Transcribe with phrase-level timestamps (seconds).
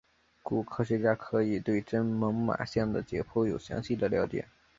[0.41, 4.47] 故科学家可以对真猛玛象的解剖有详细的了解。